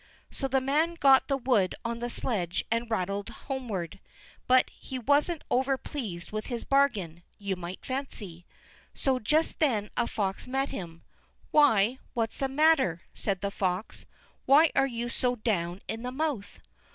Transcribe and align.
So 0.31 0.47
the 0.47 0.59
man 0.61 0.95
got 0.95 1.27
the 1.27 1.37
wood 1.37 1.75
on 1.85 1.99
the 1.99 2.09
sledge 2.09 2.65
and 2.71 2.89
rattled 2.89 3.29
homeward, 3.29 3.99
but 4.47 4.71
he 4.71 4.97
wasn't 4.97 5.43
over 5.51 5.77
pleased 5.77 6.31
with 6.31 6.47
his 6.47 6.63
bargain, 6.63 7.21
you 7.37 7.55
may 7.55 7.77
fancy. 7.83 8.47
So 8.95 9.19
just 9.19 9.59
then 9.59 9.91
a 9.95 10.07
fox 10.07 10.47
met 10.47 10.69
him. 10.69 11.03
"Why, 11.51 11.99
what's 12.15 12.39
the 12.39 12.49
matter?" 12.49 13.03
said 13.13 13.41
the 13.41 13.51
fox. 13.51 14.07
"Why 14.47 14.71
are 14.75 14.87
you 14.87 15.07
so 15.07 15.35
down 15.35 15.81
in 15.87 16.01
the 16.01 16.11
mouth?" 16.11 16.59